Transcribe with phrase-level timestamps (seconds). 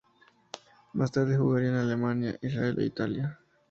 [0.93, 3.37] Más tarde, jugaría en Alemania, Israel e Italia.